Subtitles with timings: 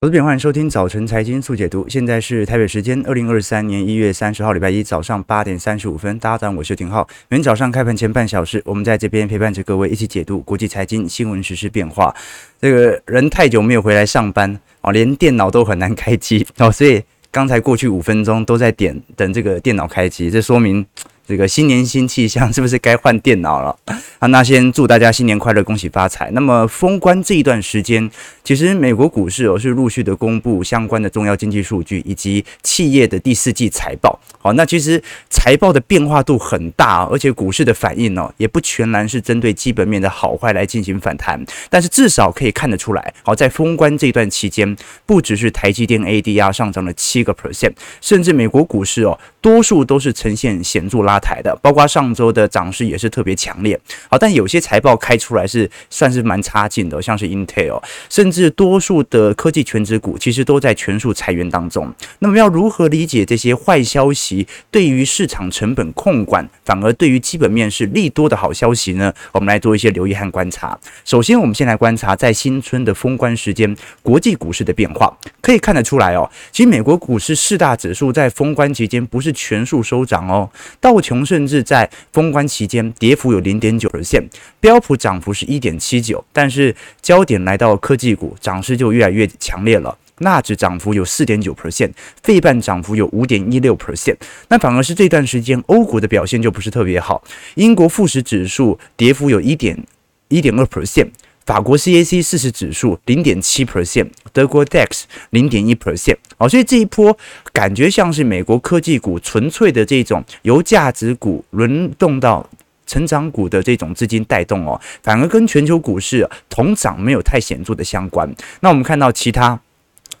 [0.00, 1.84] 我是边欢迎收听早晨财经速解读。
[1.88, 6.16] 现在是台北时间二零二三年一月三十号礼拜一早上八点三十五分。
[6.20, 7.04] 大家早上，我是廷浩。
[7.28, 12.14] 每天早上开盘前半小时，我们在这边陪伴着各位一起解读国际财经新闻、时事变化。
[12.60, 20.86] 这个人太久没有回来上班啊，连电脑都很难开机哦，所以刚才过去五分钟都在点等这个电脑开机，这说明。
[21.28, 23.76] 这个新年新气象，是不是该换电脑了？
[24.18, 26.30] 啊，那先祝大家新年快乐，恭喜发财。
[26.30, 28.10] 那么封关这一段时间，
[28.42, 34.18] 其实美国股市哦是陆续的公布相关的重要经济数据以及企业的第四季财报。
[34.38, 41.38] 好，那其实财报的变化度很大，而且股市的反应哦也不全然是针对基本面的好坏来进行反弹，
[41.68, 44.74] 但是至少可以看得出来，好，在封关这段期间，
[45.04, 51.17] 不只是台积电 ADR 上涨了七个 percent，甚至美国股市哦多数都是呈现显著拉。
[51.18, 53.78] 台的，包括上周的涨势也是特别强烈，
[54.10, 61.92] 好，但有些财报开出来是算是蛮差劲的，像是 Intel，甚至多数的科技权值股其实都在全数裁员当中。
[62.20, 69.12] 那么要如何理解这些坏消息对于市场成本控管，反而对于基本面是利多的好消息呢？
[69.32, 70.78] 我们来做一些留意和观察。
[71.04, 80.48] 首先，我们先来观察在新春的封关时间，国际股市的变化，可以看得出来哦，其实美国股市四大指数在封关期间不是全数收涨哦，
[80.80, 84.26] 道琼甚至在封关期间跌幅有零点九 percent，
[84.60, 89.96] 标普涨幅是一点七九，但是焦点来到科技股，涨势就越来越强烈了。
[90.18, 91.92] 纳指涨幅有四点九 percent，
[92.22, 94.16] 费半涨幅有五点一六 percent，
[94.48, 99.82] 那反而是这段时间欧股的表现就不是特别好，英国富时指数跌幅有一点
[100.28, 101.08] 一点二 percent。
[101.48, 107.16] 法国 CAC 四十指数零点七 percent，德国 DAX 零点一 percent，好，所以这一波
[107.54, 112.46] 感觉像是美国科技股纯粹的这种由价值股轮动到
[112.86, 118.30] 成长股的这种资金带动哦，反而跟全球股市同涨没有太显著的相关。
[118.60, 119.58] 那我们看到其他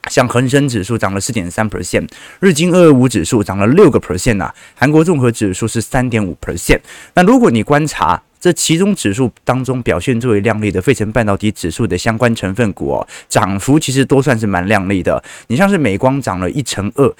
[0.08, 2.08] 像恒生指数涨了四点三 percent，
[2.40, 6.80] 日经二二五指数涨了六个 percent 呐，韩国综合指数是三点五 percent。
[7.12, 15.22] 那如果你观察，这其中指数当中表现最为亮丽的费城半导体指数的相关成分股哦，涨幅其实都算是蛮亮丽的。
[15.48, 17.14] 你像是美光涨了一成二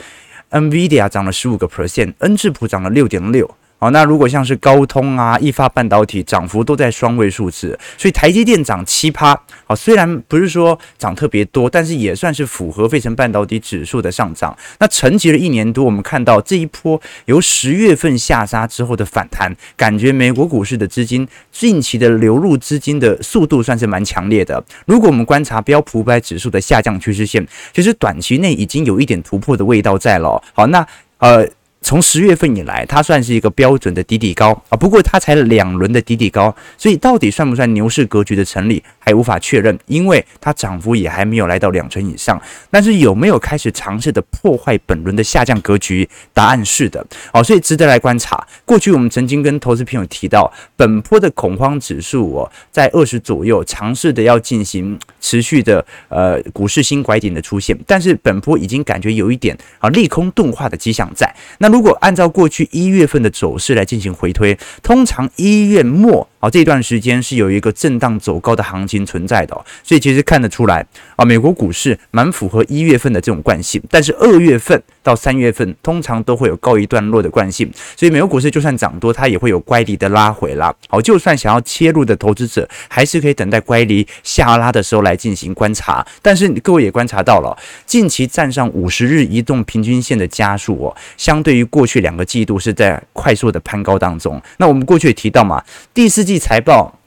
[0.51, 3.51] ，NVIDIA 涨了十五个 percent，恩智浦涨了六点六。
[3.81, 14.57] 好，那如果像是高通啊、意法半导体涨幅都在双位数字，所以台积电涨七趴，好，虽然不是说涨特别多，但是也算是符合费城半导体指数的上涨。
[14.81, 24.63] 那沉寂了一年多，我们看到这一波由十月份下杀之后的反弹，感觉美国股市的资金近期的流入资金的速度算是蛮强烈的。
[24.87, 30.43] 如果我们观察标普五百指数的下降趋势线，其实短期内已经有一点突破的味道在了。
[30.53, 30.85] 好，那
[31.19, 31.49] 呃。
[31.81, 42.41] 从十月份以来，它算是一个标准的底底高啊，不过它才两轮的底底高，所以到底算不算牛市格局的成立还无法确认，因为它涨幅也还没有来到两成以上。
[42.71, 46.07] 但是有没有开始尝试的破坏本轮的下降格局？
[46.35, 48.47] 答案是的，哦，所以值得来观察。
[48.65, 61.33] 过去我们曾经跟投资朋友提到，本波的恐慌指数哦，在二十左右，尝试的要进行持续的呃股市新拐点的出现，但是本波已经感觉有一点啊利空钝化的迹象在。
[61.59, 70.85] 那如果按照过去一月份的走势来进行回推，通常一月末好这段时间是有一个震荡走高的行情存在的，所以其实看得出来
[71.17, 80.73] 啊，美国股市蛮符合一月份的这种惯性，但是二月份到三月份通常都会有告一段落的惯性，所以美国股市就算涨多，它也会有乖离的拉回啦。
[80.89, 86.07] 好，就算想要切入的投资者，还是可以等待乖离下拉的时候来进行观察。
[86.23, 94.41] 但是各位也观察到了，近期站上五十日移动平均线的加速哦，相对于过去两个季度是在快速的攀高当中。
[94.59, 95.63] 那我们过去也提到嘛，
[95.93, 96.99] 第四季财报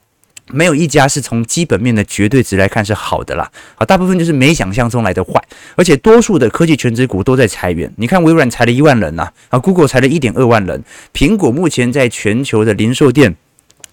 [0.47, 3.49] 没有一家是从基本面的绝对值来看是好的啦。
[3.75, 5.41] 啊，大部分就是没想象中来的坏，
[5.75, 7.91] 而且多数的科技全职股都在裁员。
[7.97, 10.83] 你看微软裁了一万人呐，啊，Google 裁了一点二万人，
[11.13, 13.35] 苹果目前在全球的零售店。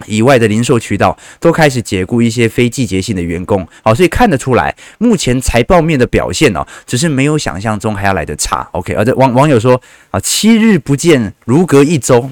[0.07, 8.69] 以外的零售渠道都开始解雇一些非季节性的员工，好，所以看得出来，目前财报面的表现哦，只是没有想象中还要来得差。
[8.71, 9.83] OK，而这网网友说
[10.13, 12.31] 啊，七日不见如隔一周，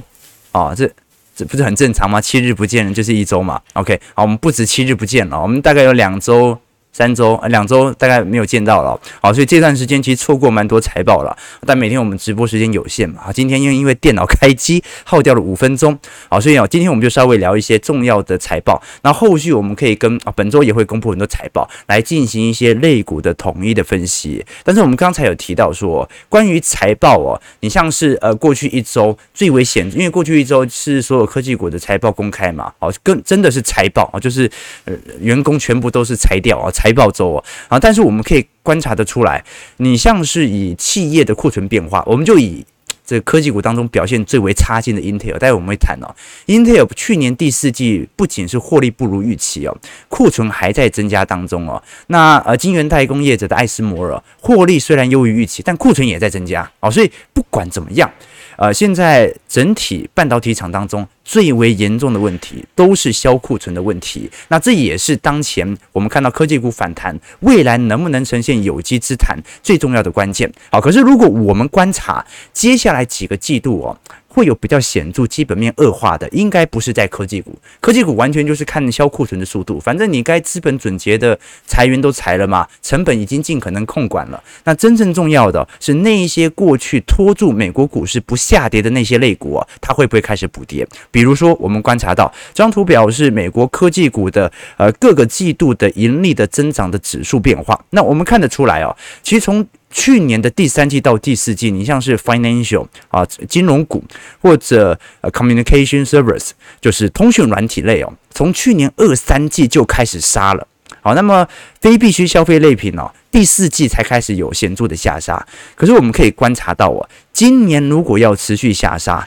[0.52, 0.88] 啊，这
[1.36, 2.18] 这不是很正常吗？
[2.20, 3.60] 七日不见就是一周嘛。
[3.74, 6.58] OK，好，我们不止七日不见了，我们大概有两周。
[6.96, 11.36] 三周、两周大概没有见到了，好，所以这段时间其实错过蛮多财报了。
[11.66, 15.98] 但每天我们直播时间有限嘛，啊，今天因为因为电脑开机耗掉了五分钟，
[16.30, 18.82] 好，所以啊，今天我们就稍微聊一些重要的财报。
[19.02, 24.42] 那后续我们可以跟啊，本周也会公布很多财报来进行一些类股的统一的分析。
[24.64, 34.50] 但是我们刚才有提到说，关于财报哦，你像是呃过去一周最为显，因为过去一周是所有科技股的财报公开嘛，好，跟真的是财报啊，就是
[34.86, 36.85] 呃员工全部都是裁掉啊，裁。
[36.86, 39.44] 财报周哦，啊，但是我们可以观察得出来，
[39.78, 42.64] 你像是以企业的库存变化，我们就以。
[43.08, 46.10] 这科技股当中表现最为差劲的 Intel，待会我们会谈哦。
[46.48, 49.76] Intel 去年第四季不仅是获利不如预期哦，
[50.08, 51.80] 库存还在增加当中哦。
[52.08, 56.90] 那呃，晶圆代工业者的艾斯摩尔获利虽然优于预期，但库存也在增加哦。
[56.90, 58.10] 所以不管怎么样。
[58.56, 64.30] 呃，现在整体半导体厂当中最为严重的问题都是销库存的问题。
[64.48, 70.50] 那这也是当前我们看到科技股反弹，未来能不能呈现有机之谈最重要的关键。
[70.70, 73.98] 好，可是如果我们观察接下来几个季度哦。
[74.36, 77.58] 会有比较显著基本面恶化的，应该不是在科技股。
[77.80, 84.42] 科技股完全就是看销库存的速度，反正你该资本准结的裁员都裁了嘛，成本已经尽可能控管了。
[84.64, 90.86] 那真正重要的是那一些过去拖住美国股市不下跌的那些类股啊，它会不会开始补跌？
[91.10, 97.82] 比如说，我们观察到这张图表是美国科技股的呃各个季度的盈利的增长的指数变化。
[97.88, 99.66] 那我们看得出来哦，其实从
[99.98, 104.04] 去年的第三季到第四季，你像是 financial 啊金融股
[104.42, 106.50] 或者 communication service
[106.82, 110.68] 就是通讯软体类哦，从去年二三季就开始杀了。
[111.00, 111.48] 好，那么
[111.80, 115.44] 非必需消费类品哦，第四季才开始有显著的下杀。
[115.74, 119.26] 可是我们可以观察到哦，今年如果要持续下杀。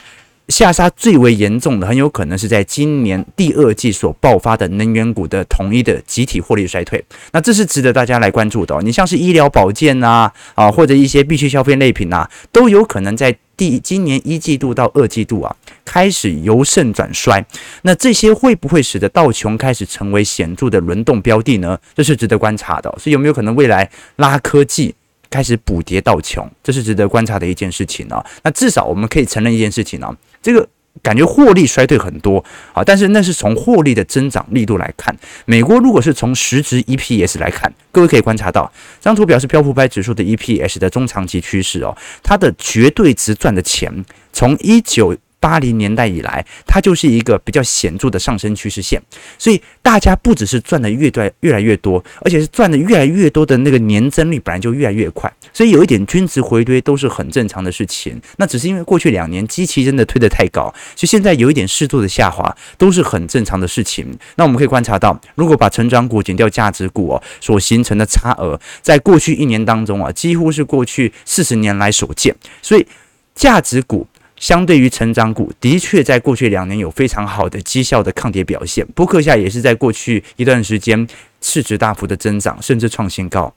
[0.50, 7.02] 下杀最为严重的，很有可能是在今年第二季所爆发的能源股的统一的集体获利衰退。
[7.32, 8.76] 那这是值得大家来关注的。
[8.82, 15.54] 你像是医疗保健啊，啊或者一些必需消费类品啊，都有可能在第今年一季度到二季度啊
[15.84, 17.44] 开始由盛转衰。
[17.82, 21.78] 那这些会不会使得道琼开始成为显著的轮动标的呢？
[21.94, 22.90] 这是值得观察的。
[22.98, 24.94] 所以有没有可能未来拉科技？
[25.30, 28.22] 开始补跌到穷，这是值得观察的一件事情啊。
[28.42, 30.68] 那至少我们可以承认一件事情啊，这个
[31.00, 35.16] 感觉获利衰退很多啊，但是那是从获利的增长力度来看。
[35.46, 45.16] 美国如果是从实质 EPS 来看，各位可以观察到，这张图表示标普百指数的 EPS 的中长期趋势哦，它的绝对值赚的钱从一九。
[45.40, 49.02] 八零年代以来，它就是一个比较显著的上升趋势线，
[49.38, 58.20] 所以大家不只是赚的越多越来越多，而且是赚的越来越多的那个年增率本来就越来越快，所以有一点均值回推都是很正常的事情。
[58.36, 64.06] 那只是因为过去两年机器真的推得太高，所以现在有一点适度的下滑都是很正常的事情。
[64.36, 72.86] 那我们可以观察到，如果把成长股减掉价值股哦，所形成的差额，在过去一年当中啊，几乎是过去四十年来所见，所以
[73.34, 74.06] 价值股。
[74.40, 78.84] 相对于成长股，的确在过去两年有非常好的绩效的抗跌表现。
[78.96, 81.06] 波克夏也是在过去一段时间
[81.40, 83.54] 市值大幅的增长，甚至创新高。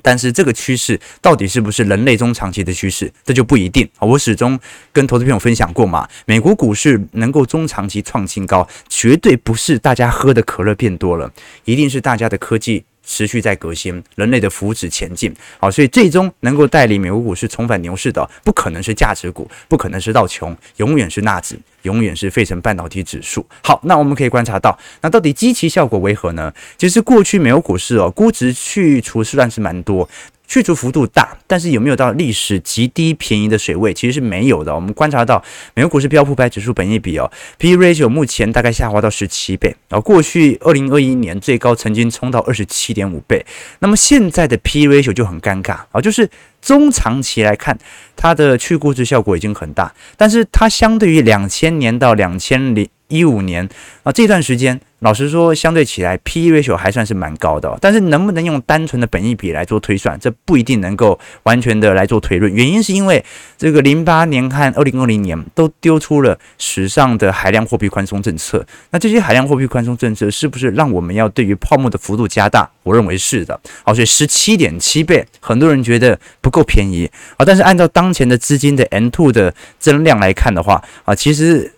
[0.00, 3.88] 但是这个趋势到底是不是人类中长期的趋势，这就不一定。
[3.98, 4.58] 我始终
[4.92, 11.32] 跟投资朋友分享过嘛，美国股市能够中长期创新高，绝对不是大家喝的可乐变多了，
[11.64, 12.84] 一定是大家的科技。
[13.06, 23.46] 持续在革新，人类的福祉前进，好，所以最终能够带领美国股市重返牛市的，不可能是价值股，不可能是道琼，永远是纳指，永远是费城半导体指数。
[23.62, 26.52] 好，那我们可以观察到，那到底基期效果为何呢？
[26.76, 30.08] 其实过去美国股市哦，估值去除算是蛮多。
[30.46, 33.92] 去除幅度大，但是有没有到历史极低便宜的水位？
[33.92, 34.74] 其实是没有的。
[34.74, 35.42] 我们观察到，
[35.74, 43.44] 美国股市标普百指数本益比哦，P/E ratio 目前大概下滑到十七倍，然后过去二零二一年最高曾经冲到二十七点五倍。
[43.80, 46.28] 那么现在的 P/E ratio 就很尴尬啊，就是
[46.62, 47.76] 中长期来看，
[48.14, 53.68] 它的去估值效果已经很大，但是它相对于两千年到两千零一五年
[54.02, 54.80] 啊这段时间。
[55.00, 57.76] 老实说，相对起来，P/E ratio 还算是蛮高的。
[57.82, 62.50] 但是能不能用单纯的本益比来做推算，这不一定能够完全的来做推论。
[62.50, 63.22] 原因是因为
[63.58, 68.66] 这个零八年和二零二零年都丢出了史上的海量货币宽松政策。
[68.90, 72.68] 那这些海量货币宽松政策是不是让我们要对于泡沫的幅度加大？
[72.82, 73.60] 我认为是的。
[73.84, 77.44] 好，所以十七点七倍，很多人觉得不够便宜啊。
[77.44, 81.74] 但是按照当前的资金的 M2 的增量来看的话啊，其实。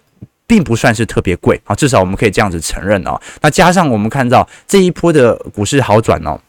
[0.49, 3.21] 并不算是特别贵啊，至少我们可以这样子承认哦。
[3.41, 6.41] 那加上我们看到这一波的股市好转哦，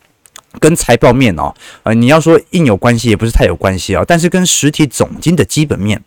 [0.60, 1.54] 跟财报面哦，
[1.84, 4.04] 呃，你要说硬有关系，也不是太有关系哦。
[4.08, 6.02] 但是跟实体总金的基本面。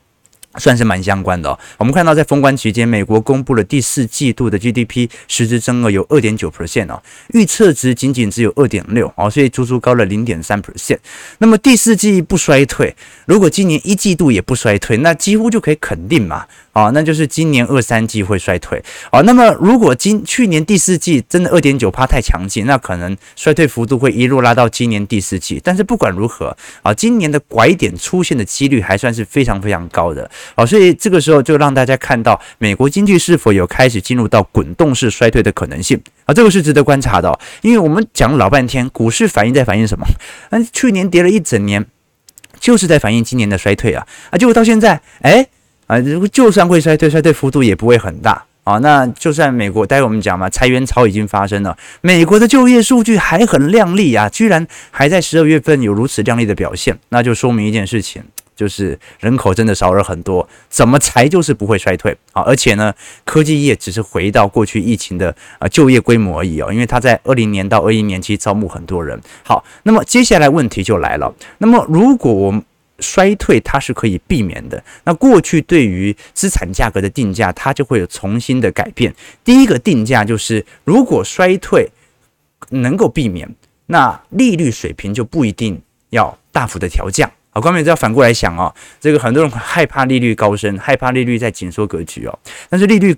[0.59, 1.59] 算是蛮相关的哦。
[1.79, 10.99] 我们看到，在封关期间，美国公布了第四季度的 GDP 实质增额有二点九 percent 哦，预测值仅仅只有二点六哦，所以足足高了零点三 percent。
[11.39, 12.95] 那么第四季不衰退，
[13.27, 19.21] 如果今年一季度也不衰退，那几乎就可以肯定嘛，啊，那就是今年二三季会衰退啊。
[19.23, 25.61] 那么如果今去年第四季真的二点九趴太强劲，那可能衰退幅度会一路拉到今年第四季。
[25.63, 30.31] 但是不管如何啊，今年的拐点出现的几率还算是非常非常高的。
[30.55, 37.39] 好，所以这个时候就让大家看到美国经济是否有开始进入到滚动式衰退的可能性啊，这个是值得观察的。
[37.63, 40.07] 因为我们讲老半天，股市反映在反映什么？
[40.51, 41.85] 嗯，去年跌了一整年，
[42.61, 45.47] 就是在反映今年的衰退啊啊，结果到现在，哎
[45.87, 48.45] 啊，如果就算会衰退，衰退幅度也不会很大。
[48.65, 58.23] 啊，那就算美国，待会我们讲嘛，裁员潮已经发生了，美国的就业数据还很亮丽啊，居然还在十二月份有如此亮丽的表现，那就说明一件事情，
[58.55, 62.93] 就是人口真的少了很多，怎么裁就是不会衰退啊，而且呢，
[63.25, 69.21] 科技业只是回到过去疫情的啊就业规模而已哦，因为他在二零年到二一年期招募很多人。
[69.45, 72.63] 好，那么接下来问题就来了，那么如果我们
[72.99, 74.81] 衰退它是可以避免的。
[75.03, 79.13] 那过去对于资产价格的定价，它就会有重新的改变。
[79.43, 81.91] 第一个定价就是，如果衰退
[82.69, 83.53] 能够避免，
[83.87, 87.29] 那利率水平就不一定要大幅的调降。
[87.55, 93.17] 好，观众要反过来想啊，这个很多人害怕利率高升，害怕利率在紧缩格局哦，但是利率。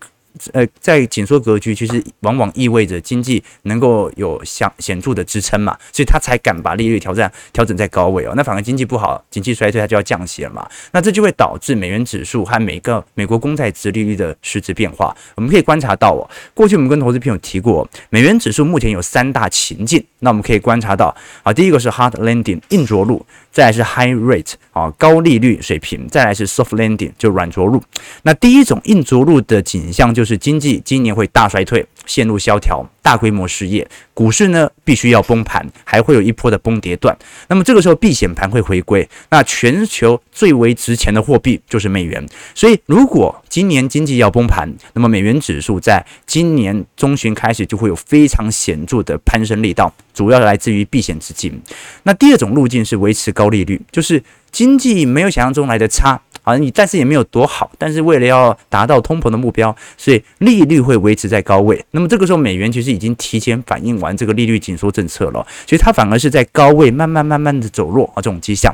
[0.53, 8.33] 呃，在紧缩格局，其实往往意味着经济能够有相显著的支撑嘛，所以他才敢把利率调整调整在高位哦。
[8.35, 10.69] 那反而经济不好，经济衰退，它就要降息了嘛。
[10.91, 15.17] 那这就会导致美元指数和每个美国公债殖利率的实质变化。
[15.37, 20.05] 我们可以观察到哦，过去我们跟投资朋友提过，美元指数目前有三大情境。
[20.19, 21.15] 那我们可以观察到
[21.45, 27.81] 啊，第一个是 hard landing 硬着陆，再来是 high rate 啊高利率水平，再来是 soft landing 就软着陆。
[28.23, 30.24] 那第一种硬着陆的景象就。
[30.25, 37.15] 就是经济今年会大衰退，陷入萧条，大规模失业，股市呢必须要崩盘，还会有一波的崩跌段。
[37.47, 42.27] 那么这个时候避险盘会回归，那全球最为值钱的货币就是美元。
[42.55, 51.61] 所以如果今年经济要崩盘，那么美元指数在今年中旬开始就会有非常显著的攀升力道，主要来自于避险资金。
[52.05, 54.23] 那第二种路径是维持高利率，就是
[54.55, 56.21] 经济没有想象中来的差。
[56.45, 61.83] 啊，你但是也没有多好，但是为了要达到通膨的目标，所以利率会维持在高位。
[61.93, 68.71] 那么这个时候，美元其实已经提前反映完这个利率紧缩政策了，所以它反而是在高位慢慢慢慢的走弱啊，这种迹象。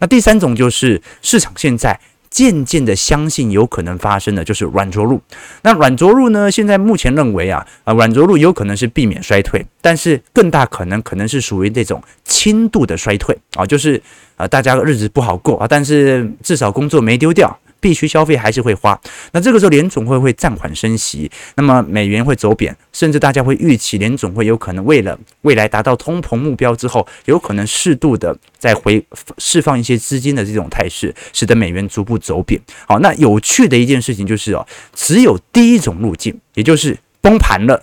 [0.00, 1.98] 那第三种就是市场现在。
[2.34, 5.20] 渐渐的相信有可能发生的就是软着陆。
[5.62, 6.50] 那软着陆呢？
[6.50, 14.02] 现在目前认为啊，啊软着陆有可能是避免衰退，但是更大可能可能是属于那种轻度的衰退啊，就是
[14.36, 17.56] 啊大家日子不好过啊，但是至少工作没丢掉。
[17.84, 18.98] 必须消费还是会花，
[19.32, 29.04] 那这个时候联总会会暂缓升息，那么美元会走贬，甚至大家会预期联总会有可能为了未来达到通膨目标之后，有可能适度的再回
[29.36, 32.58] 释放一些资金的这种态势，使得美元逐步走贬。
[32.88, 37.82] 好，那有趣的一件事情就是哦，只有第一种路径，也就是崩盘了。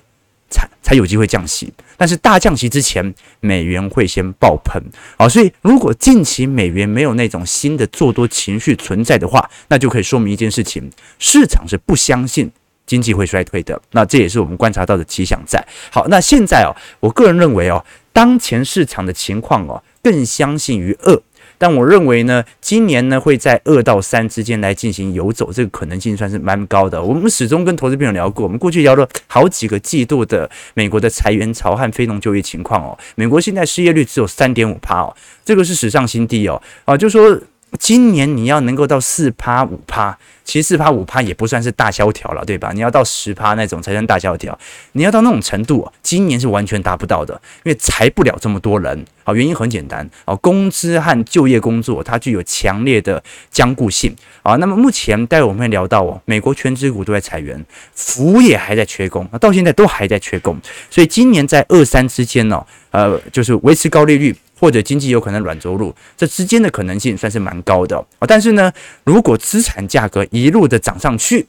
[0.52, 4.80] 才才有机会降息，但是大降息之前，美元会先爆棚。
[5.18, 12.52] 好，所以如果近期美元没有那种新的做多情绪存在的话，那就可以说明一件事情：市场是不相信
[12.86, 13.82] 经济会衰退的。
[13.92, 15.66] 那这也是我们观察到的迹象在。
[15.90, 21.22] 好，那现在哦，我个人认为哦，当前市场的情况哦，更相信于二。
[21.62, 27.00] 但我认为呢，今年呢会在二到三之间来进行游走，这个可能性算是蛮高的。
[27.00, 32.98] 我们始终跟投资朋友聊过，我们过去聊了好几个季度的美国的裁员潮和非农就业情况哦。
[33.14, 35.16] 美国现在失业率只有三点五趴哦，
[35.46, 36.60] 这个是史上新低哦。
[36.86, 37.40] 啊，就说
[37.80, 40.18] 今年你要能够到四趴五趴。
[40.44, 42.72] 其实四趴五趴也不算是大萧条了，对吧？
[42.74, 44.58] 你要到十趴那种才算大萧条，
[44.94, 49.06] 你要到那种程度，今年是完全达不到的，因为裁不了这么多人。
[49.24, 54.14] 好，原因很简单，啊，工资和就业工作它具有强烈的僵固性。
[54.42, 57.64] 啊，那么目前待会我们会聊到哦，美国权值股都在裁员，
[57.94, 60.60] 服务业还在缺工，到现在都还在缺工，
[60.90, 64.36] 所以今年在二三之间呢，呃，就是维持高利率。
[64.62, 68.28] 或者经济有可能软着陆，这之间的可能性算是蛮高的啊。
[68.28, 68.72] 但是呢，
[69.04, 71.48] 如果资产价格一路的涨上去，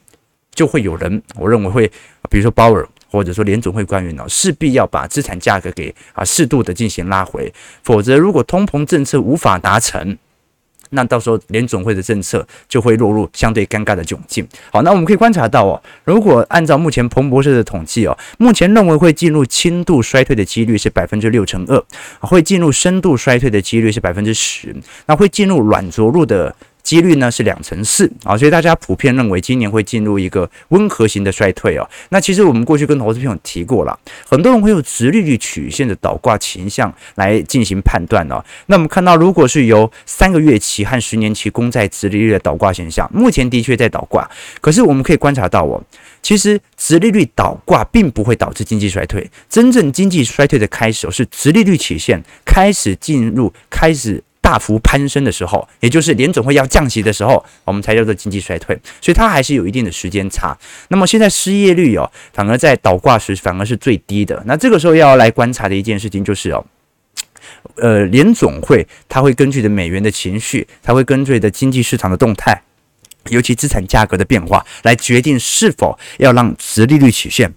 [0.54, 1.86] 就会有人，我认为会，
[2.30, 7.52] 比如说鲍尔或者说联总会官员呢，势必要把资产价格给啊适度的进行拉回，
[7.82, 10.16] 否则如果通膨政策无法达成。
[10.92, 14.46] 那到时候联总会的政策就会落入相对尴尬的窘境。
[14.70, 21.82] 好，那我们可以观察到哦，如果按照目前彭博社的统计哦，目前认为会进入轻度衰退的几率是百分之六成二，
[22.20, 24.74] 会进入深度衰退的几率是百分之十，
[25.06, 26.54] 那会进入软着陆的。
[26.82, 31.88] 几率呢是两成四啊，所以大家普遍认为今年会进入一个温和型的衰退哦。
[32.10, 33.98] 那其实我们过去跟投资朋友提过了，
[34.28, 38.44] 很多人会用直利率曲线的倒挂倾向来进行判断哦。
[38.66, 44.28] 那我们看到，如果是由三个月期和十年期公债直利率的倒挂现象，目前的确在倒挂，
[44.60, 45.82] 可是我们可以观察到哦，
[46.20, 54.22] 其实直利率倒挂并不会导致经济衰退，真正经济衰退的开始是直利率曲线开始进入开始。
[54.42, 58.78] 大幅攀升的时候，也就是联总会要降息的时候，我们才叫做经济衰退。
[59.00, 60.54] 所以它还是有一定的时间差。
[60.88, 64.42] 那么现在失业率哦，反而在倒挂时反而是最低的。
[64.44, 66.66] 那这个时候要来观察的一件事情就是哦，
[67.76, 72.60] 呃，联总会它会根据的美元的情绪，它会根据的经济市场的动态，
[73.28, 77.54] 尤其资产价格的变化，来决定是否要让殖利率曲线。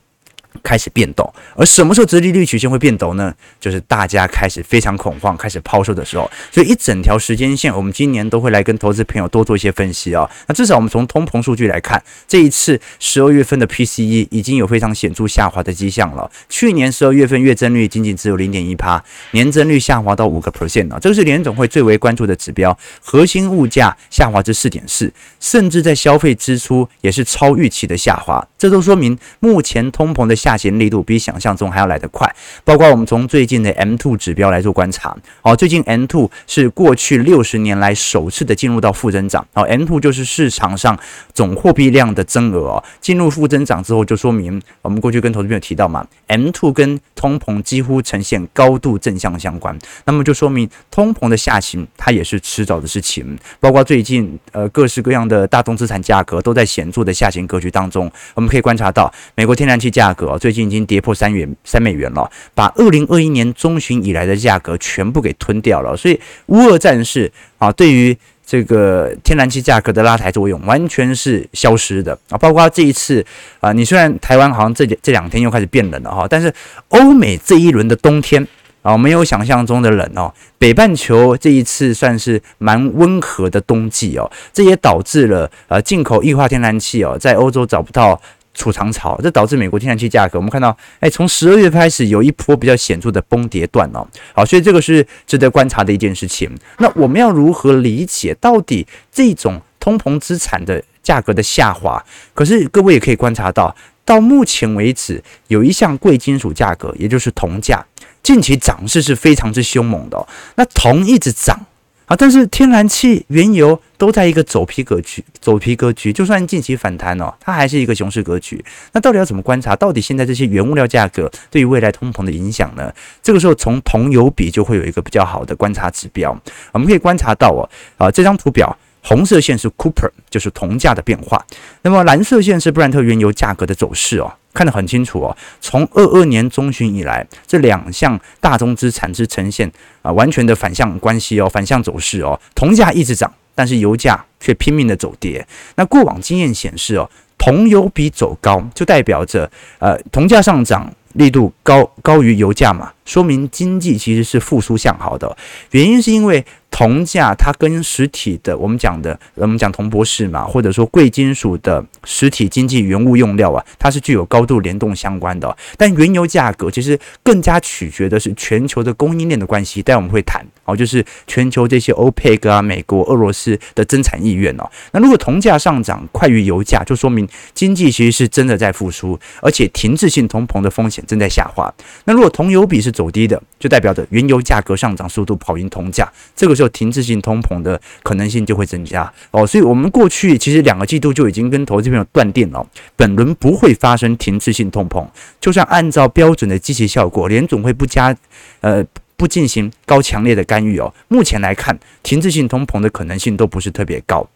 [0.64, 3.34] 开始变陡，而什么时候殖利率曲线会变陡呢？
[3.60, 6.30] 就是大家开始非常恐慌、开始抛售的时候。
[6.52, 10.30] 所以一整条时间线，我们今年都会来跟投资朋友多做一些分析啊、哦。
[10.48, 16.30] 那至少我们从通膨数据来看，这一次十二月份的 PCE 已经有非常显著下滑的迹象了。
[16.50, 21.00] 去年十二月份月增率仅仅只有零点一趴，年增率下滑到五个 percent 了。
[21.00, 22.78] 这个是联总会最为关注的指标。
[23.02, 28.46] 核心物价下滑至四点四，甚至在消费支出也是超预期的下滑。
[28.58, 32.32] 这都说明目前通膨的下行力度比想象中还要来得快，
[32.64, 40.96] 包括我们从最近的 M2 指标来做观察，哦，最近 M2 是过去六十年来首次的进入到负增长，哦，M2 就是市场上
[41.34, 42.66] 总货币量的增额。
[42.66, 49.75] 哦，进入负增长之后，就说明我们过去跟投资朋友提到嘛，M2 跟通膨几乎呈现高度正向相关，
[50.06, 60.65] 那么就说明通膨的下行它也是迟早的事情，包括最近呃各式各样的大宗资产价格都在显著的下行格局当中，我们可以观察到美国天然气价格最近。
[60.65, 65.96] 已经跌破三元三美元了，把二零二一年中旬以来的价格全部给吞掉了。
[65.96, 72.38] 所以乌俄战事啊，对于这个天然气价格的拉抬作用完全是消失的啊。
[72.39, 73.24] 包括这一次
[73.60, 76.51] 啊，你虽然台湾好像这这两天又开始变冷了哈，但是
[76.88, 78.48] 欧美这一轮的冬天
[78.82, 80.34] 啊，没有想象中的冷哦。
[80.58, 88.20] 北半球这一次算是蛮温和的冬季哦，这也导致了呃进口液化天然气哦，在欧洲找不到。
[88.56, 96.50] 储藏槽，这导致美国天然气价格，我们看到，哎，从十二月开始有一波比较显著的崩跌段哦，好，所以这个是值得观察的一件事情。
[96.80, 102.04] 那我们要如何理解到底这种通膨资产的价格的下滑？
[102.34, 107.86] 可是各位也可以观察到，到目前为止，有一项贵金属价格，也就是铜价，
[108.24, 110.28] 近期涨势是非常之凶猛的哦。
[110.56, 111.60] 那铜一直涨。
[112.06, 118.63] 啊，但是天然气、原油都在一个走皮格局，走皮格局，就算近期反弹哦，它还是一个熊市格局。
[118.94, 119.76] 那到底要怎么观察？
[119.76, 122.94] 到底现在这些原物料价格对于未来通膨的影响呢？
[123.24, 126.39] 这个时候从铜油比就会有一个比较好的观察指标。
[126.72, 128.78] 我们可以观察到哦，啊，这张图表。
[129.08, 131.46] 红色线是 Cooper，就是铜价的变化。
[131.84, 135.38] 那么蓝色线是布兰特原油价格的走势哦，看得很清楚哦。
[135.62, 142.39] 从二二年中旬以来，这两项大宗资产是呈现啊完全的反向关系哦，反向走势哦。
[142.56, 145.46] 铜价一直涨，但是油价却拼命的走跌。
[145.76, 155.38] 那过往经验显示哦，铜油比走高，就代表着呃铜价上涨力度高高于油价嘛，说明经济其实是复苏向好的。
[155.72, 156.46] 原因是因为。
[156.72, 165.56] 铜价它跟实体的我们讲的，我们讲铜博士嘛，或者说贵金属的实体经济原物用料啊，它是具有高度联动相关的。
[165.78, 174.70] 但原油价格其实更加取决的是全球的供应链的关系，待会我们会谈哦，就是全球这些 OPEC 啊、美国、俄罗斯的增产意愿哦。
[174.91, 181.74] 那如果铜价上涨快于油价，就说明经济其实是真的在复苏，而且停滞性通膨的风险正在下滑。
[182.04, 186.69] 那如果铜油比是走低的，就代表着原油价格上涨速度跑赢铜价，这个时候。
[186.75, 195.08] 停滞性通膨的可能性就会增加哦，所以我们过去其实两个季度就已经跟投资朋友断定了，本轮不会发生停滞性通膨。
[195.39, 198.13] 就算按照标准的积极效果，联总会不加
[198.62, 198.84] 呃
[199.15, 204.27] 不进行高强烈的干预哦，目前来看停滞性通膨的可能性都不是特别高。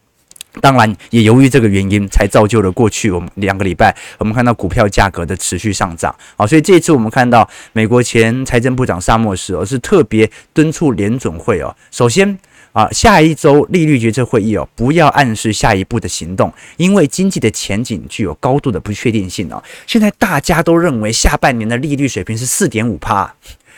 [0.61, 6.45] 当然，也由于这个原因，才造就了过去我们两个礼拜我们看到股票价格的持续上涨啊。
[6.45, 12.37] 所以这一次我们看到美国前财政部长萨默斯哦，是特别敦促联准会哦，首先
[12.73, 19.63] 啊，下一周利率决策会议哦，不要暗示下一步的行动，因为经济的前景具有高度的不确定性哦。
[19.85, 23.31] 现在大家都认为下半年的利率水平是四点五趴，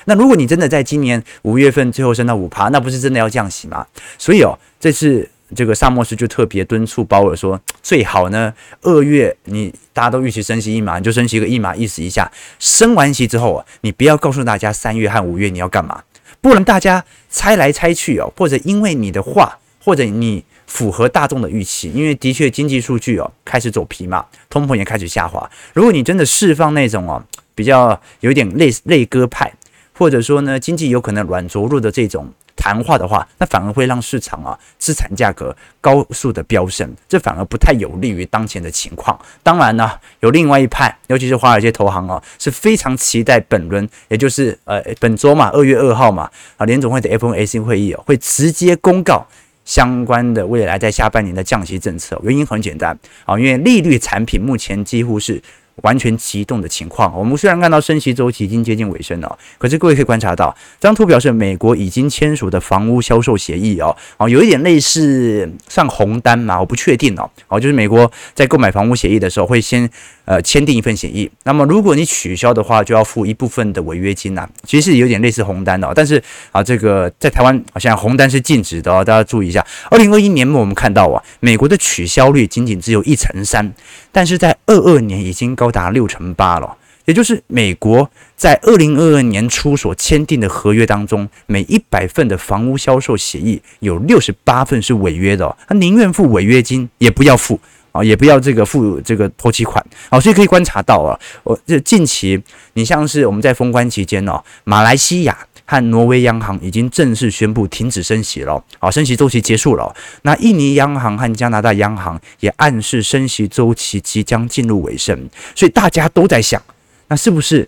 [0.05, 3.86] 那如果你真的在今年五月份最后升到五趴，那不是真的要降息吗？
[4.17, 5.29] 所以哦，这次。
[5.55, 12.31] 这个萨默斯就特别敦促鲍尔说，最好呢，二月你大家都预期升息一码，你就升息个一码，意思一下。
[12.57, 16.03] 升完息之后啊，你不要告诉大家三月和五月你要干嘛，
[16.39, 25.49] 不然大家猜来猜去哦，或者因为你的话，或者你符合大众的预期，因为的确经济数据哦开始走皮嘛，通膨也开始下滑。
[25.73, 27.21] 如果你真的释放那种哦
[27.53, 29.51] 比较有点类类鸽派，
[29.93, 32.31] 或者说呢经济有可能软着陆的这种。
[32.62, 39.19] 谈话的话，那反而会让市场啊资产价格高速的飙升，这反而不太有利于当前的情况。
[39.41, 49.26] 当然呢，有另外一派，尤其是华尔街投行啊，是非常期待本轮，也就是呃本周嘛，二月二号嘛，啊联总会的 FOMC 会议哦，会直接公告
[49.65, 52.21] 相关的未来在下半年的降息政策。
[52.24, 52.95] 原因很简单
[53.26, 55.41] 啊，因为利率产品目前几乎是。
[55.81, 69.89] 完全启动的情况，我们虽然看到升息周期已经接近尾声了，可是各位可以观察到，这张图表示美国已经签署的房屋销售协议哦，哦，有一点类似上红单嘛，我不确定哦，哦，就是美国在购买房屋协议的时候会先。
[70.31, 74.49] 呃，签订一份协议，那么如果你取消的话，就要付一部分的违约金呐、啊。
[74.63, 79.65] 其实有点类似红单的、但是啊，这个在台湾好像红单是禁止的哦，大家注意一下。
[79.89, 83.73] 二零二一年末我们看到啊，美国的取消率仅仅只有一成三，
[84.09, 86.77] 但是在二二年已经高达六成八了。
[87.03, 97.59] 也就是美国在二零二二年初所签订的合约当中，每一百份的房屋销售协议有六十八份是违约的、他宁愿付违约金也不要付。
[97.91, 102.41] 啊，也不要这个付这个头期款，好，所以可以观察到啊，我这近期
[102.73, 109.93] 你像是我们在封关期间哦，马来西亚和挪威央行已经正式宣布停止升息了，好，升息周期结束了。
[110.21, 116.62] 那印尼央行和加拿大央行也暗示升息周期即将进入尾声，所以大家都在想，
[117.08, 117.67] 那是不是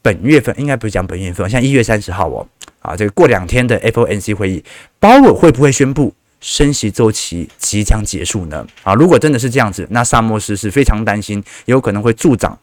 [0.00, 2.46] 本月份应该不是讲本月份，像一月三十号哦，
[2.80, 4.64] 啊，这个过两天的 FOMC 会议，
[4.98, 6.14] 鲍尔会不会宣布？
[6.40, 8.66] 升息周期即将结束呢？
[8.82, 12.58] 啊，如果真的是这样子，那萨默斯是非常担心，有可能会助长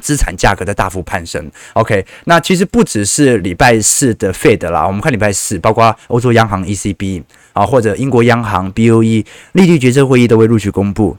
[0.00, 1.50] 资产价格的大幅攀升。
[1.74, 7.22] OK，那其实不只是礼拜四的 Fed 啦，我们看礼拜四，包括欧洲央行 ECB
[7.52, 11.16] 啊，或者英国央行 BOE 利率决策会议都会陆续公布。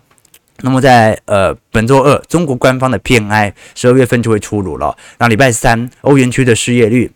[0.62, 4.98] 那么在呃本周二，中国官方的 PMI 十二月份就会出炉了。
[5.20, 7.12] 那礼拜三，欧元区的失业率。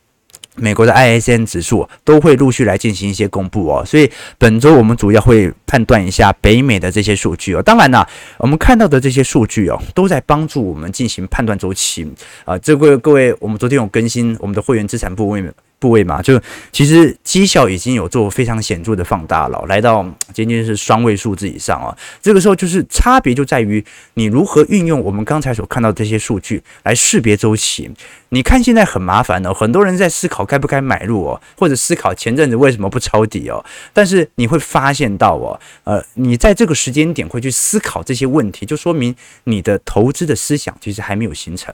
[0.58, 7.62] 美国的 ISM 指数都会陆续来进行一些公布哦，所以本周我们主要会判断一下北美的这些数据哦。
[7.62, 8.06] 当然呢，
[8.38, 12.06] 我们看到的这些数据哦，都在帮助我们进行判断周期
[12.44, 12.58] 啊。
[12.58, 15.42] 这个各位，我们昨天有更新我们的会员资产部位
[15.80, 21.96] 部位嘛，就其实绩效已经有做非常显著的放大了，来到仅仅是双位数字以上啊。
[22.22, 23.84] 这个时候就是差别就在于
[24.16, 27.90] 你如何运用我们刚才所看到的这些数据来识别周期。
[28.30, 33.64] 你看现在很麻烦哦，很多人在思考该不该买入哦，或者思考前阵子为什么不抄底哦。
[33.94, 41.74] 但是你会发现到哦，呃，你在这个时间点会去思考这些问题，就说明你的投资的思想其实还没有形成。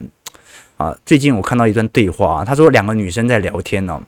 [0.83, 4.03] 啊，最近我看到一段对话，他说两个女生在聊天呢，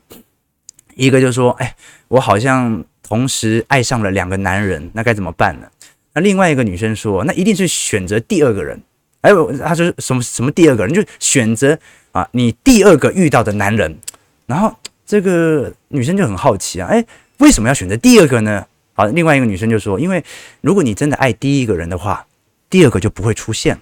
[0.96, 1.74] 一个就说：“哎，
[2.10, 5.68] 我好像同时爱上了两个男人，那该怎么办呢？”
[6.14, 8.78] 那另外一个女生说：“那一定是选择第二个人。”
[9.22, 9.32] 哎，
[9.64, 11.80] 他说什么什么第二个人，就选择
[12.12, 13.98] 啊你第二个遇到的男人。
[14.46, 17.06] 然后这个女生就很好奇啊，哎，
[17.38, 18.66] 为什么要选择第二个呢？
[18.96, 20.22] 好，另外一个女生就说：“因为
[20.60, 22.28] 如果你真的爱第一个人的话，
[22.70, 23.82] 第二个就不会出现了。”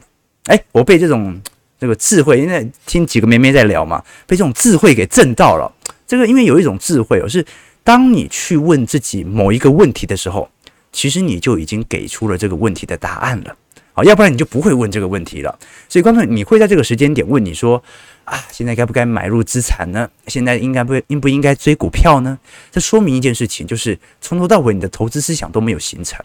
[0.54, 1.42] 哎，我被这种。
[1.84, 5.70] 这个智慧，因为听几个妹妹在聊嘛，被这种智慧给震到了。
[6.08, 7.46] 这个因为有一种智慧哦，是
[7.84, 10.50] 当你去问自己某一个问题的时候，
[10.94, 13.54] 其实你就已经给出了这个问题的答案了。
[13.92, 15.60] 好，要不然你就不会问这个问题了。
[15.90, 17.84] 所以，观众，你会在这个时间点问你说
[18.24, 20.10] 啊，现在该不该买入资产呢？
[20.28, 22.40] 现在应该不应不应该追股票呢？
[22.72, 26.20] 这说明一件事情，就是从头到尾你的投资思想都没有形成。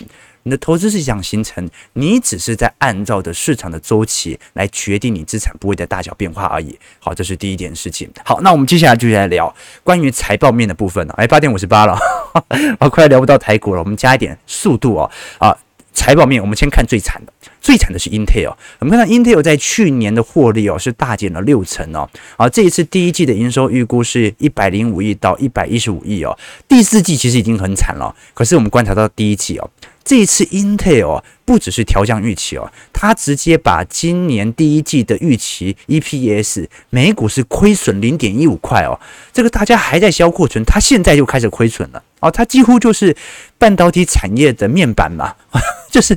[0.48, 6.78] 你的投资是想形成，你只是在按照的市场的周期来决定你资产部位的大小变化而已。
[6.98, 8.10] 好，这是第一点事情。
[8.24, 11.12] 好，那我们接下来就来聊关于财报面的部分了。
[11.18, 11.98] 哎，八点五十八了，
[12.80, 15.10] 啊，快要聊不到台股了，我们加一点速度哦。
[15.38, 15.54] 啊，
[15.92, 18.54] 财报面，我们先看最惨的，最惨的是 Intel。
[18.78, 22.08] 我们看到 Intel 在去年的获利哦是大减了六成哦。
[22.38, 26.34] 啊，这一次第一季的营收预估是一百零五亿到一百一十五亿哦。
[26.66, 29.70] 第四季其实已经很惨了，可是我们观察到第一季哦。
[30.08, 38.98] 这一次 Intel 不只是调降预期哦，它直接把今年第一季的预期 EPS 每股是亏损零点一五块哦，
[39.34, 42.02] 这个大家还在销库存，它现在就开始亏损了。
[42.20, 43.14] 哦，它几乎就是
[43.58, 45.34] 半导体产业的面板嘛。
[45.90, 46.16] 就是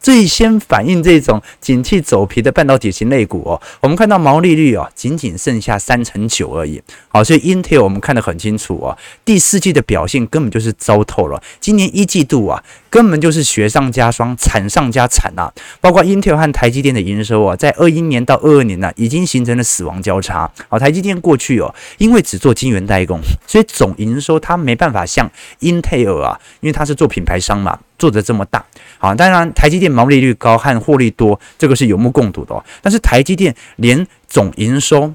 [0.00, 6.82] 最先反映这种景气走皮的半导体型类股哦，我们看到毛利率哦，仅仅剩下三成九而已。
[7.08, 11.40] 好，所以 Intel 我们看得很清楚哦，第四季的表现根本就是糟透了。
[11.60, 15.52] 今年一季度啊，根本就是雪上加霜，惨上加惨啊！
[15.82, 20.50] 包括 Intel 和台积电的营收啊，在二一年到二二年呢，已经形成了死亡交叉。
[20.70, 27.78] 好，台积电过去哦，因为只做晶圆代工，所以总营收它没办法像 Intel 啊，因为它是做品牌商嘛。
[27.96, 28.62] 做得这么大，
[28.98, 32.62] 好，当然台积电毛利率高和获利多，这个是有目共睹的哦。
[32.82, 35.10] 但是台积电连总营收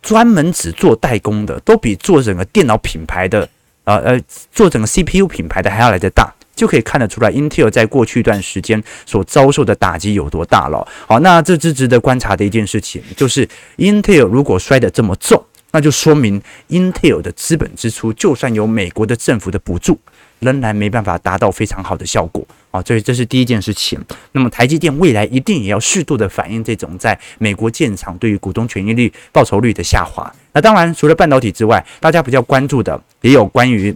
[0.00, 3.46] 专门只做代工的，都比做整个电脑品牌的
[3.84, 10.86] 呃呃做整个 CPU 品牌的还要来得大，就可以看得出来，Intel 在过去一段时间所遭受的打击有多大了。
[11.06, 19.98] 好，那这是值得观察的一件事情，就是 Intel 如果摔得这么重，那就说明 Intel 的资本支出，就算有美国的政府的补助，
[20.42, 22.46] 仍然没办法达到非常好的效果。
[22.70, 23.98] 啊，所以这是第一件事情。
[24.32, 30.30] 那么台积电未来一定也要适度的反映这种在美国建厂对于股东权益率报酬率的下滑。
[30.52, 33.94] 那当然，除了半导体之外，大家比较关注的也有关于。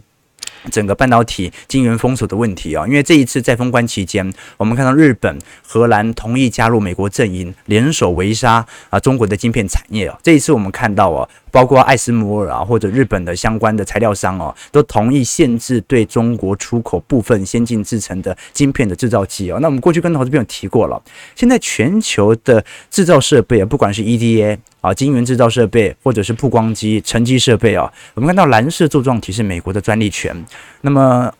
[0.70, 10.18] 整个半导体晶圆封锁的问题啊，因为这一次在封关期间，我们看到日本、荷兰同意加入美国阵营，联手围杀啊中国的晶片产业啊。
[10.22, 19.58] 这一次我们看到啊，包括艾斯摩尔啊或者日本的相关的材料商哦，都同意限制对中国出口部分先进制程的晶片的制造机哦。
[19.60, 21.00] 那我们过去跟投资朋友提过了，
[21.34, 24.58] 现在全球的制造设备啊，不管是 EDA。
[24.82, 30.32] 啊，晶圆制造设备或者是曝光机、沉积设备啊，我们看到蓝色柱状体是美国的专利权，
[30.80, 31.32] 那么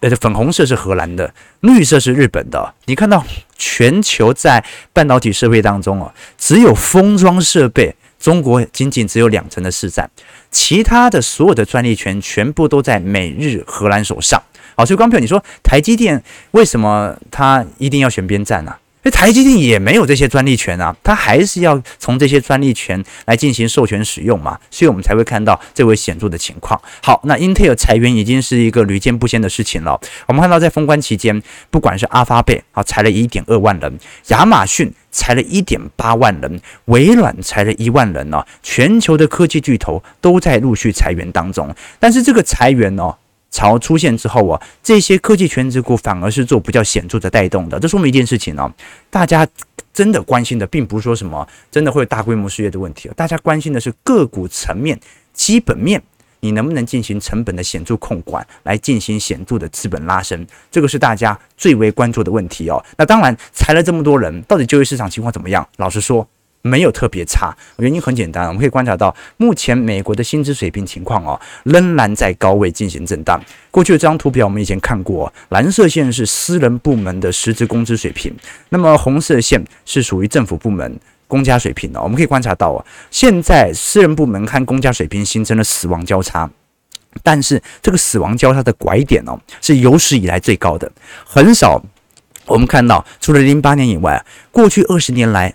[0.00, 2.74] 呃粉红色是荷兰的，绿色是日本的。
[2.86, 3.24] 你看到
[3.56, 10.10] 全球在半导体设备当中啊，只有封装设备中国仅仅只有两成的市占，
[10.50, 14.42] 其他的所有的专利权全部都在美日荷兰手上。
[14.76, 18.74] 好，所以光票，你说台积电为什么它一定要选边站呢？
[19.10, 26.80] 台积电也没有这些专利权啊，它还是要从这些专利权来进行授权使用嘛，所以我们才会看到这位显著的情况。
[27.02, 30.00] 好，那 Intel 裁员已经是一个屡见不鲜的事情了。
[30.26, 41.74] 我们看到在封关期间，不管是阿发贝啊裁了一点二万人，亚马逊裁了一点八万人，微软裁了一万人呢，全球的科技巨头都在陆续裁员当中。
[42.00, 43.14] 但是这个裁员呢，
[43.56, 47.80] 潮出现之后啊，这些科技权值股反而是做比较显著的带动的。
[47.80, 48.70] 这说明一件事情呢，
[49.08, 49.48] 大家
[49.94, 55.00] 真的关心的并不是说什么真的会有大规模失业的问题，大家关心的是个股层面
[55.32, 56.02] 基本面，
[56.40, 62.84] 你能不能进行成本的显著控管，来进行显著的资本拉升，这个是大家最为关注的问题哦。
[62.98, 65.66] 那当然，裁了这么多人，到底就业市场情况怎么样？
[65.78, 66.28] 老实说。
[66.66, 73.40] 没有特别差，原因很简单，我们可以观察到，目前美国的薪资水平情况哦，仍然在高位进行震荡。
[73.70, 78.34] 过去的这张图表我们以前看过，蓝色线是私人部门的实质工资水平，
[78.70, 80.98] 那么红色线是属于政府部门
[81.28, 82.02] 公家水平的。
[82.02, 86.50] 我们可以观察到啊，现在私人部门和公家水平形成了死亡交叉，
[87.22, 90.90] 但是这个死亡交叉的拐点哦，是有史以来最高的，
[91.24, 91.80] 很少
[92.46, 95.54] 我们看到，除了零八年以外，过去二十年来。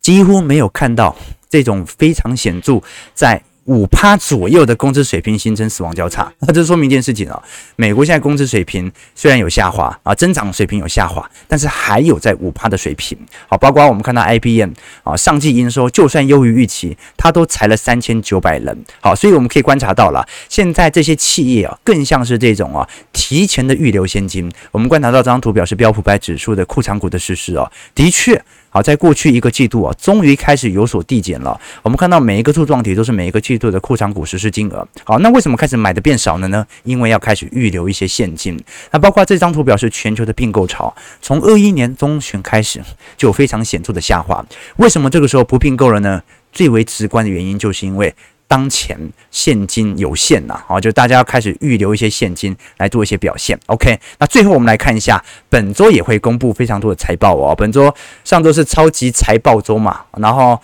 [0.00, 1.16] 几乎没有看到
[1.48, 2.80] 这种非常显著
[3.14, 7.42] 在五趴左右的工资水平形成死亡交叉，那 这说明一件事情啊，
[7.74, 13.18] 美国现在工资水平虽然有下滑啊，增长水平有下滑，但是还有在五趴的水平。
[13.48, 14.70] 好，包括我们看到 IBM
[15.02, 18.84] 啊，上季营收就算优于预期，它都裁了三千九百人。
[19.00, 24.48] 好，所以我们可以观察到了，现在这些企业啊，更像是这种啊，提前的预留现金。
[24.70, 28.40] 我们观察到这张图表示标普百指数的库藏股的实施哦，的确。
[28.68, 31.58] 好，在过去一个季度啊，终于开始有所递减了。
[31.82, 34.86] 我们看到每一个柱状体都是每一个季度的库藏股实施金额。
[35.04, 36.66] 好，那为什么开始买的变少了呢？
[36.84, 38.62] 因为要开始预留一些现金。
[38.90, 42.82] 那包括这张图表示全球的并购潮，从二一年中旬开始
[43.16, 44.44] 就非常显著的下滑。
[44.76, 46.22] 为什么这个时候不并购了呢？
[46.52, 48.14] 最为直观的原因就是因为。
[48.48, 48.98] 当前
[49.30, 53.58] 现金有限呐，啊，就大家要开始预留一些现金来做一些表现。
[53.66, 57.54] OK，那最后我们来看一下，本周也会公布非常多的财报哦。
[57.56, 60.60] 本周上周是超级财报周嘛，然后。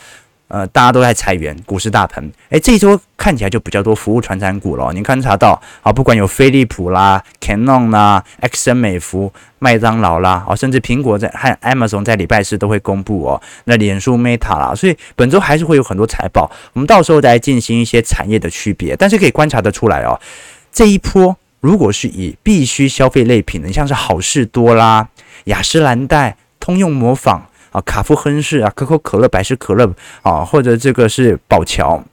[0.52, 2.22] 呃，大家都在裁员，股市大盘。
[2.50, 4.92] 诶，这一周看起来就比较多服务传产股了。
[4.92, 13.40] 你观察到啊，不管有飞利浦啦、Canon 啦、x 森美孚、麦当劳啦，啊，甚至苹果在和 Amazon 在礼拜四都会公布哦。
[13.64, 16.50] 那脸书 Meta 啦，所以本周还是会有很多财报。
[16.74, 20.20] 我们到时候再进行一些产业的区别，但是可以观察得出来哦，
[20.70, 25.08] 这一波如果是以必须消费类品的，你像是好事多啦、
[25.44, 27.46] 雅诗兰黛、通用模仿。
[27.72, 32.04] 啊，卡夫亨氏啊，可口可乐、百事可乐啊，或者这个是宝桥，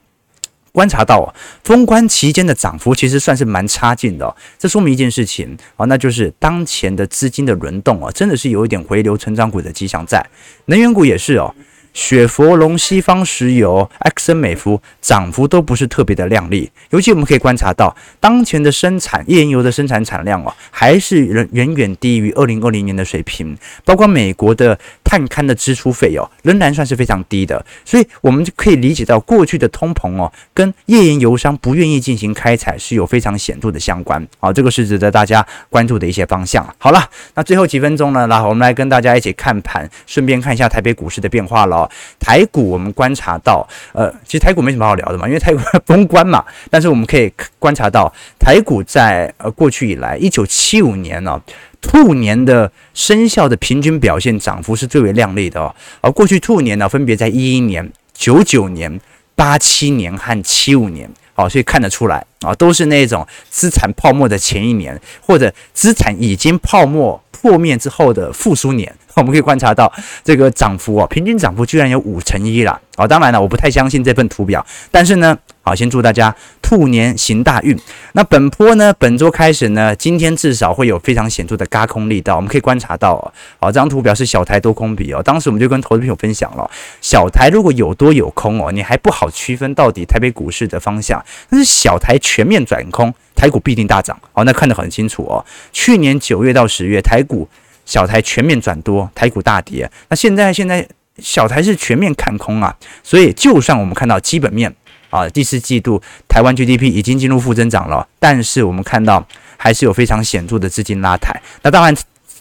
[0.72, 10.26] 观察到，封关期间的涨幅其实算是蛮差劲的，这说明一件事情啊，那就是当前的资金的轮动啊，真的是有一点回流成长股的迹象在，
[10.66, 11.54] 能源股也是哦。
[11.92, 23.58] 雪佛龙、西方石油、埃克森美孚涨幅都不是特别的亮丽，尤其我们可以观察到，当前的生产页岩油的生产产量哦，还是远远远低于二零二零年的水平。
[23.84, 24.78] 包括美国的
[25.10, 36.64] 探勘的支出费哦，仍然算是非常低的，所以我们就可以理解到过去的通膨哦，跟页岩油商不愿意进行开采是有非常显著的相关啊，这个是值得大家关注的一些方向。
[36.78, 41.90] 好了，那最后几分钟呢，那我们来跟大家一起看盘，顺便看一下台北股市的变化了。
[42.20, 51.42] 台股我们观察到，呃，其实台股没什么好聊的嘛，因为台股封关嘛，但是我们可以观察到，台股在呃过去以来，一九七五年呢、
[51.82, 59.00] 兔年的生肖的平均表现涨幅是最为亮丽的哦，而过去兔年呢，分别在一一年、九九年、
[59.36, 68.94] 八七年和七五年，好，所以看得出来啊，都是那种资产泡沫的前一年，或者资产已经泡沫破灭之后的复苏年。
[69.16, 69.92] 我们可以观察到
[70.24, 72.80] 这个涨幅哦，平均涨幅居然有五成一了。
[72.96, 77.78] 好，当然了，我不太相信这份图表，但是呢，好，先祝大家兔年行大运。
[78.14, 82.38] 那本波呢，本周开始呢，今天至少会有非常显著的轧空力道。
[82.38, 85.22] 我们可以观察到哦，好，这张图表是小台多空比哦。
[85.22, 86.70] 当时我们就跟投资朋友分享了，
[87.02, 91.22] 小台如果有多有空哦，你还不好区分到底台北股市的方向。
[91.50, 94.20] 但是小台全面转空，台股必定大涨。
[94.34, 95.40] 好，那看得很清楚哦。
[95.72, 97.48] 去年九月到十月，台股。
[97.86, 99.90] 小台全面转多，台股大跌。
[100.10, 104.72] 那现在现在小台是全面看空啊，所以就算我们看到基本面
[105.10, 111.42] 啊，第四季度台湾 GDP 已经进入负增长了，但是我们看到还是有非常显著的资金拉抬。
[111.64, 111.96] 那当然，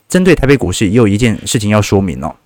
[0.07, 2.37] 针对台北股市也有一件事情要说明哦，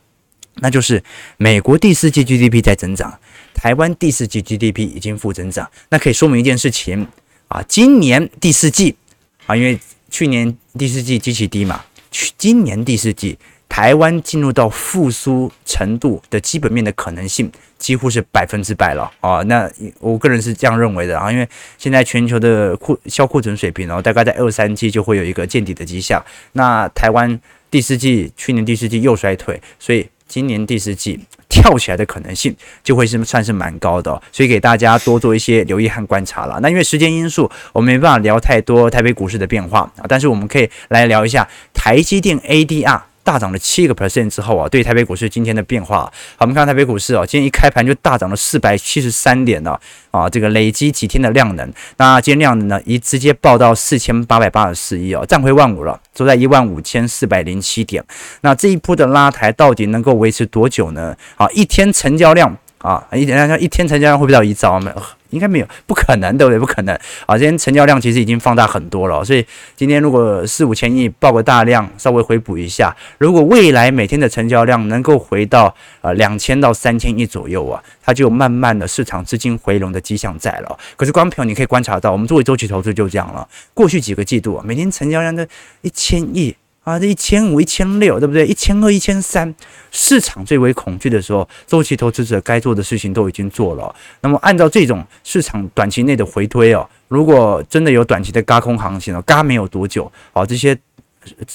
[0.60, 1.02] 那就是
[1.38, 3.18] 美国第四季 GDP 在增长，
[3.52, 7.08] 台湾第四季 GDP 已经负增长，那可以说明一件事情
[7.52, 8.96] 啊，今年第四季
[9.44, 9.78] 啊，因为
[10.10, 11.84] 去年第四季极其低嘛。
[12.10, 13.38] 去今年第四季，
[13.68, 19.42] 台湾进入到复苏程度的基本面的可能性几乎是百分之百了啊！
[19.42, 26.22] 那我个人是这样认为的啊，因为现在全球的库销库存水平哦，大概在二三季就会有一个见底的迹象。
[26.52, 27.38] 那台湾
[27.70, 36.58] 第四季，去年第四季又衰退，所以今年第四季跳起来的可能性就会是算是蛮高的，所以给大家多做一些留意和观察了。
[36.62, 43.02] 那因为时间因素，我们没办法聊太多台北股市的变化啊，但是我们可以来聊一下台积电 ADR。
[43.24, 49.78] 大涨了七个 percent 之后啊，对台北股市今天的变化，好，我们看台北股市啊，今天一开盘就大涨了四百七十三点呢
[50.10, 58.04] 啊，这个累积几天的量能，那今天量能呢，一直接报到四千八百八十四亿哦，站回万五了，都在一万五千四百零七点。
[58.40, 61.16] 那这一波的拉抬到底能够维持多久呢？
[61.36, 65.02] 啊，一天成交量啊，一天一天成交量会不会到一兆没有？
[65.30, 66.58] 应该没有，不可能，对不对？
[66.58, 67.38] 不可能啊！
[67.38, 69.42] 今天成交量其实已经放大很多了，所以
[69.74, 80.78] 今天如果四五千亿报个大量，稍微回补一下，如果未来每天的成交量能够回到呃两千到三千亿左右啊，它就慢慢的市场资金回笼的迹象在了。
[80.96, 85.48] 可是观众朋友，你可以观察到，我们作为周期投资就这样了，过去几个季度啊，每天成交量的
[85.80, 86.54] 一千亿。
[86.84, 88.46] 啊，这一千五、一千六，对不对？
[88.46, 89.54] 一千二、一千三，
[89.90, 93.94] 市场最为恐惧的时候，周期投资者该做的事情都已经做了。
[94.20, 100.76] 那么，按照这种市场短期内的回推哦，如果真的有短期的嘎空行情哦，嘎没有多久，好，这些。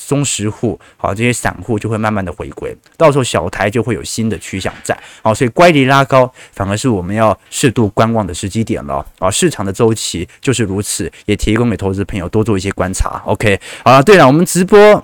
[0.07, 15.03] 中实户，好，这些散户就会慢慢的回归，到时候小台就会有新的趋向在，好，所以乖离拉高反而是我们要适度观望的时机点了，啊，市场的周期就是如此，也提供给投资朋友多做一些观察，OK，好了，对了，我们直播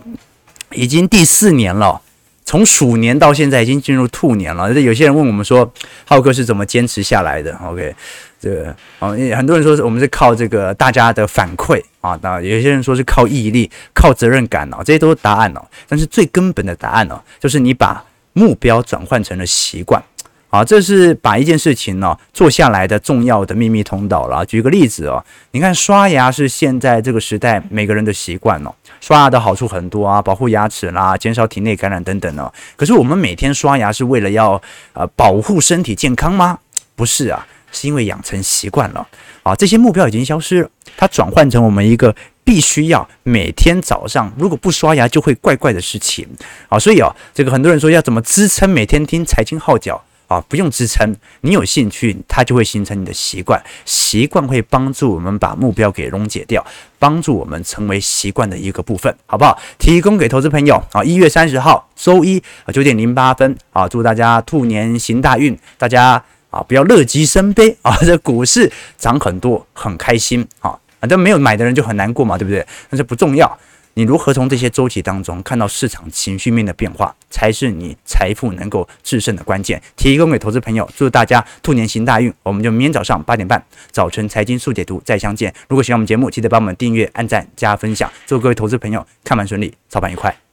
[0.71, 2.01] 已经第四年了，
[2.45, 5.71] 从鼠年到现在已经进入兔年了，有些人问我们说，
[6.05, 7.95] 浩哥是怎么坚持下来的？OK。
[8.43, 15.65] 这个啊，很多人说是我们是靠这个大家的反馈啊，那有些人说是靠毅力、靠责任感哦，这些都是答案哦。
[15.87, 18.03] 但是最根本的答案哦，就是你把
[18.33, 20.03] 目标转换成了习惯
[20.49, 24.45] 啊，这是把一件事情呢做下来的重要的秘密通道了。
[24.45, 32.51] 举个例子哦，你看刷牙是现在这个时代每个人的习惯哦，刷牙的好处很多啊，保护牙齿啦，减少体内感染等等哦。
[32.75, 36.59] 可是我们每天刷牙是为了要呃保护身体健康吗？
[36.97, 37.47] 不是啊。
[37.73, 39.05] 是因为养成习惯了
[39.41, 46.25] 啊，这些目标已经消失了，它转换成我们一个必须要每天早上如果不刷牙就会怪怪的事情
[46.69, 56.65] 啊，所以啊，这个很多人说要怎么支撑每天听财经号角啊，不用支撑，你有兴趣，它就会形成你的习惯，习惯会帮助我们把目标给溶解掉，
[56.97, 59.59] 帮助我们成为习惯的一个部分，好不好？
[59.77, 66.23] 提供给投资朋友啊，一月三十号周一啊九点零八分啊，祝大家兔年行大运，大家。
[66.53, 67.97] 啊，不要乐极生悲啊！
[68.05, 70.77] 这股市涨很多，很开心啊！
[70.99, 72.63] 反正没有买的人就很难过嘛，对不对？
[72.91, 73.57] 但是不重要，
[73.95, 79.81] 你如何从这些周期当中看到市场情绪面的变化，才是你财富能够制胜的关键。
[79.95, 82.31] 提供给投资朋友，祝大家兔年行大运！
[82.43, 85.51] 我们就明天早上八点半，早晨财经速解读再相见。
[85.67, 88.09] 如果喜欢我们节目，记得帮我们订阅、按赞、加分享。
[88.27, 90.52] 祝各位投资朋友看盘顺利，操盘愉快。